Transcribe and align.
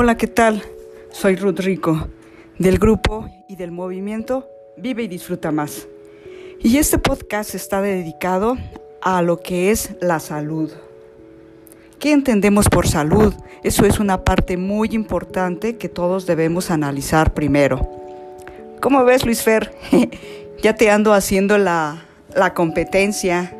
Hola, 0.00 0.16
¿qué 0.16 0.28
tal? 0.28 0.62
Soy 1.10 1.34
Ruth 1.34 1.58
Rico, 1.58 2.06
del 2.56 2.78
grupo 2.78 3.28
y 3.48 3.56
del 3.56 3.72
movimiento 3.72 4.48
Vive 4.76 5.02
y 5.02 5.08
Disfruta 5.08 5.50
Más. 5.50 5.88
Y 6.60 6.76
este 6.76 6.98
podcast 6.98 7.56
está 7.56 7.82
dedicado 7.82 8.56
a 9.02 9.22
lo 9.22 9.40
que 9.40 9.72
es 9.72 9.96
la 10.00 10.20
salud. 10.20 10.70
¿Qué 11.98 12.12
entendemos 12.12 12.68
por 12.68 12.86
salud? 12.86 13.34
Eso 13.64 13.86
es 13.86 13.98
una 13.98 14.22
parte 14.22 14.56
muy 14.56 14.90
importante 14.92 15.78
que 15.78 15.88
todos 15.88 16.26
debemos 16.26 16.70
analizar 16.70 17.34
primero. 17.34 17.80
¿Cómo 18.80 19.04
ves, 19.04 19.26
Luis 19.26 19.42
Fer? 19.42 19.74
ya 20.62 20.76
te 20.76 20.92
ando 20.92 21.12
haciendo 21.12 21.58
la, 21.58 22.04
la 22.36 22.54
competencia 22.54 23.57